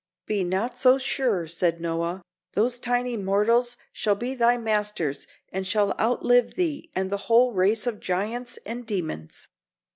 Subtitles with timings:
[0.25, 2.23] "Be not so sure," said Noah.
[2.53, 7.85] "Those tiny mortals shall be thy masters and shall outlive thee and the whole race
[7.85, 9.47] of giants and demons."